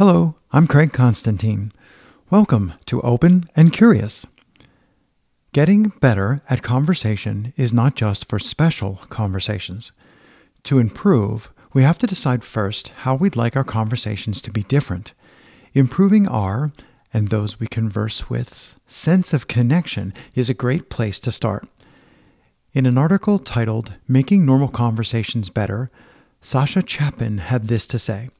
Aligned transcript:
Hello, 0.00 0.34
I'm 0.50 0.66
Craig 0.66 0.94
Constantine. 0.94 1.74
Welcome 2.30 2.72
to 2.86 3.02
Open 3.02 3.44
and 3.54 3.70
Curious. 3.70 4.24
Getting 5.52 5.92
better 6.00 6.40
at 6.48 6.62
conversation 6.62 7.52
is 7.58 7.70
not 7.70 7.96
just 7.96 8.26
for 8.26 8.38
special 8.38 9.00
conversations. 9.10 9.92
To 10.62 10.78
improve, 10.78 11.50
we 11.74 11.82
have 11.82 11.98
to 11.98 12.06
decide 12.06 12.44
first 12.44 12.88
how 13.00 13.14
we'd 13.14 13.36
like 13.36 13.56
our 13.56 13.62
conversations 13.62 14.40
to 14.40 14.50
be 14.50 14.62
different. 14.62 15.12
Improving 15.74 16.26
our, 16.26 16.72
and 17.12 17.28
those 17.28 17.60
we 17.60 17.66
converse 17.66 18.30
with's, 18.30 18.76
sense 18.88 19.34
of 19.34 19.48
connection 19.48 20.14
is 20.34 20.48
a 20.48 20.54
great 20.54 20.88
place 20.88 21.20
to 21.20 21.30
start. 21.30 21.68
In 22.72 22.86
an 22.86 22.96
article 22.96 23.38
titled 23.38 23.92
Making 24.08 24.46
Normal 24.46 24.68
Conversations 24.68 25.50
Better, 25.50 25.90
Sasha 26.40 26.82
Chapin 26.86 27.36
had 27.36 27.68
this 27.68 27.86
to 27.88 27.98
say 27.98 28.30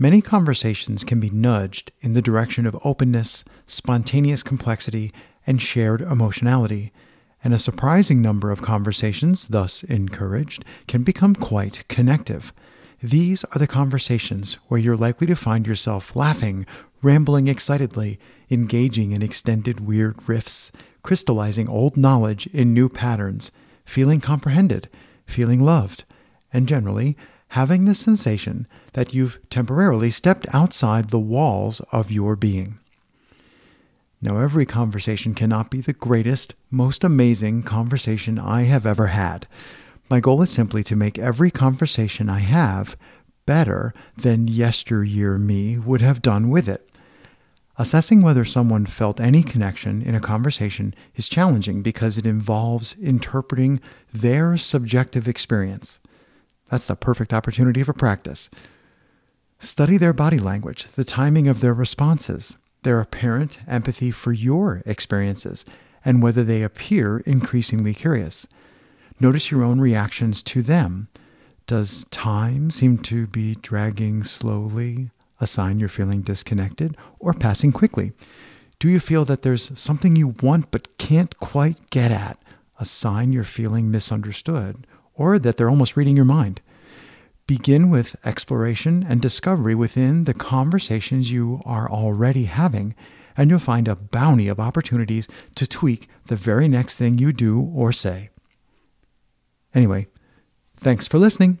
Many 0.00 0.20
conversations 0.20 1.02
can 1.02 1.18
be 1.18 1.30
nudged 1.30 1.90
in 2.00 2.12
the 2.12 2.22
direction 2.22 2.66
of 2.66 2.78
openness, 2.84 3.42
spontaneous 3.66 4.44
complexity, 4.44 5.12
and 5.44 5.60
shared 5.60 6.00
emotionality, 6.00 6.92
and 7.42 7.52
a 7.52 7.58
surprising 7.58 8.22
number 8.22 8.52
of 8.52 8.62
conversations, 8.62 9.48
thus 9.48 9.82
encouraged, 9.82 10.64
can 10.86 11.02
become 11.02 11.34
quite 11.34 11.82
connective. 11.88 12.52
These 13.02 13.42
are 13.44 13.58
the 13.58 13.66
conversations 13.66 14.54
where 14.68 14.78
you're 14.78 14.96
likely 14.96 15.26
to 15.26 15.34
find 15.34 15.66
yourself 15.66 16.14
laughing, 16.14 16.64
rambling 17.02 17.48
excitedly, 17.48 18.20
engaging 18.50 19.10
in 19.10 19.22
extended 19.22 19.80
weird 19.80 20.16
riffs, 20.28 20.70
crystallizing 21.02 21.68
old 21.68 21.96
knowledge 21.96 22.46
in 22.48 22.72
new 22.72 22.88
patterns, 22.88 23.50
feeling 23.84 24.20
comprehended, 24.20 24.88
feeling 25.26 25.60
loved, 25.60 26.04
and 26.52 26.68
generally 26.68 27.16
having 27.48 27.84
the 27.84 27.94
sensation 27.94 28.66
that 28.92 29.14
you've 29.14 29.38
temporarily 29.50 30.10
stepped 30.10 30.46
outside 30.52 31.10
the 31.10 31.18
walls 31.18 31.80
of 31.92 32.10
your 32.10 32.36
being. 32.36 32.78
Now, 34.20 34.38
every 34.38 34.66
conversation 34.66 35.34
cannot 35.34 35.70
be 35.70 35.80
the 35.80 35.92
greatest, 35.92 36.54
most 36.70 37.04
amazing 37.04 37.62
conversation 37.62 38.38
I 38.38 38.62
have 38.62 38.84
ever 38.84 39.08
had. 39.08 39.46
My 40.10 40.20
goal 40.20 40.42
is 40.42 40.50
simply 40.50 40.82
to 40.84 40.96
make 40.96 41.18
every 41.18 41.50
conversation 41.50 42.28
I 42.28 42.40
have 42.40 42.96
better 43.46 43.94
than 44.16 44.48
yesteryear 44.48 45.38
me 45.38 45.78
would 45.78 46.00
have 46.00 46.20
done 46.20 46.50
with 46.50 46.68
it. 46.68 46.90
Assessing 47.76 48.22
whether 48.22 48.44
someone 48.44 48.86
felt 48.86 49.20
any 49.20 49.42
connection 49.42 50.02
in 50.02 50.14
a 50.16 50.20
conversation 50.20 50.94
is 51.14 51.28
challenging 51.28 51.80
because 51.80 52.18
it 52.18 52.26
involves 52.26 52.96
interpreting 53.00 53.80
their 54.12 54.56
subjective 54.56 55.28
experience. 55.28 56.00
That's 56.70 56.86
the 56.86 56.96
perfect 56.96 57.32
opportunity 57.32 57.82
for 57.82 57.92
practice. 57.92 58.50
Study 59.58 59.96
their 59.96 60.12
body 60.12 60.38
language, 60.38 60.86
the 60.94 61.04
timing 61.04 61.48
of 61.48 61.60
their 61.60 61.74
responses, 61.74 62.54
their 62.82 63.00
apparent 63.00 63.58
empathy 63.66 64.10
for 64.10 64.32
your 64.32 64.82
experiences, 64.86 65.64
and 66.04 66.22
whether 66.22 66.44
they 66.44 66.62
appear 66.62 67.18
increasingly 67.20 67.92
curious. 67.92 68.46
Notice 69.18 69.50
your 69.50 69.64
own 69.64 69.80
reactions 69.80 70.42
to 70.44 70.62
them. 70.62 71.08
Does 71.66 72.04
time 72.10 72.70
seem 72.70 72.98
to 72.98 73.26
be 73.26 73.56
dragging 73.56 74.22
slowly, 74.24 75.10
a 75.40 75.46
sign 75.46 75.80
you're 75.80 75.88
feeling 75.88 76.22
disconnected, 76.22 76.96
or 77.18 77.34
passing 77.34 77.72
quickly? 77.72 78.12
Do 78.78 78.88
you 78.88 79.00
feel 79.00 79.24
that 79.24 79.42
there's 79.42 79.72
something 79.78 80.14
you 80.14 80.34
want 80.40 80.70
but 80.70 80.96
can't 80.98 81.36
quite 81.40 81.90
get 81.90 82.12
at, 82.12 82.38
a 82.78 82.84
sign 82.84 83.32
you're 83.32 83.42
feeling 83.42 83.90
misunderstood, 83.90 84.86
or 85.18 85.38
that 85.38 85.58
they're 85.58 85.68
almost 85.68 85.96
reading 85.96 86.16
your 86.16 86.24
mind. 86.24 86.62
Begin 87.46 87.90
with 87.90 88.16
exploration 88.24 89.04
and 89.06 89.20
discovery 89.20 89.74
within 89.74 90.24
the 90.24 90.34
conversations 90.34 91.30
you 91.32 91.60
are 91.66 91.90
already 91.90 92.44
having, 92.44 92.94
and 93.36 93.50
you'll 93.50 93.58
find 93.58 93.88
a 93.88 93.96
bounty 93.96 94.48
of 94.48 94.60
opportunities 94.60 95.28
to 95.54 95.66
tweak 95.66 96.08
the 96.26 96.36
very 96.36 96.68
next 96.68 96.96
thing 96.96 97.18
you 97.18 97.32
do 97.32 97.60
or 97.60 97.92
say. 97.92 98.30
Anyway, 99.74 100.06
thanks 100.76 101.06
for 101.06 101.18
listening. 101.18 101.58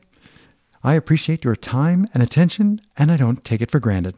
I 0.82 0.94
appreciate 0.94 1.44
your 1.44 1.56
time 1.56 2.06
and 2.14 2.22
attention, 2.22 2.80
and 2.96 3.10
I 3.10 3.16
don't 3.16 3.44
take 3.44 3.60
it 3.60 3.70
for 3.70 3.80
granted. 3.80 4.14